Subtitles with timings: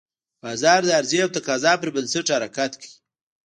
[0.41, 2.93] بازار د عرضې او تقاضا پر بنسټ حرکت کوي.